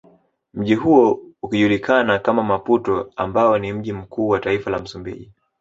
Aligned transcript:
Mji 0.53 0.75
huo 0.75 1.19
ukijulikana 1.41 2.19
kama 2.19 2.43
Maputo 2.43 3.11
ambao 3.15 3.57
ni 3.57 3.73
mji 3.73 3.93
mkuu 3.93 4.27
wa 4.27 4.39
taifa 4.39 4.71
la 4.71 4.79
msumbiji 4.79 5.31